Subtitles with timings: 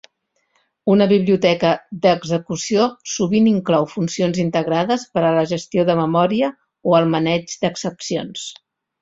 [0.91, 1.73] Una biblioteca
[2.05, 6.51] d'execució sovint inclou funcions integrades per a la gestió de memòria
[6.91, 8.49] o el maneig d'excepcions.